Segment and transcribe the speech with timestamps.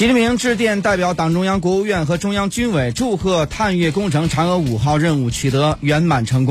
[0.00, 6.48] 习近平致电代表党中央国务院和中央军委祝贺探月工程嫦娥五号任务取得圆满成功。